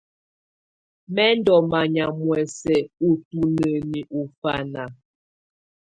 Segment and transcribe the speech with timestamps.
[1.13, 4.83] Mɛ̀ ndɔ̀ manyà muɛ̀sɛ̀ ù tunǝni ɔ ɔfana.